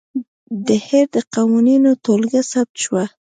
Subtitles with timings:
[0.65, 3.03] د هیر د قوانینو ټولګه ثبت شوه.